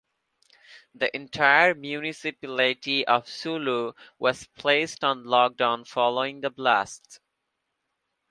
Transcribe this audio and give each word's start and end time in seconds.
The 0.95 1.15
entire 1.15 1.75
municipality 1.75 3.05
of 3.05 3.29
Sulu 3.29 3.93
was 4.17 4.47
placed 4.47 5.03
on 5.03 5.25
lockdown 5.25 5.85
following 5.87 6.41
the 6.41 6.49
blasts. 6.49 7.19